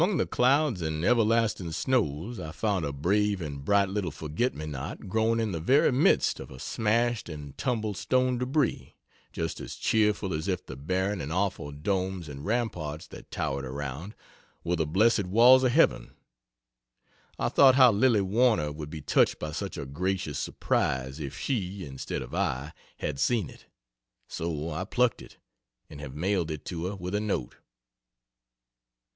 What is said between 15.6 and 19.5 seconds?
of heaven. I thought how Lilly Warner would be touched